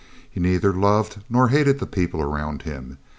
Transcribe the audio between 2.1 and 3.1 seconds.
around him.